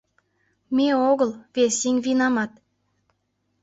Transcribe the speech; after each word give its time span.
Ме 0.75 0.87
огыл, 1.09 1.31
вес 1.53 1.75
еҥ 1.89 1.95
винамат. 2.05 2.51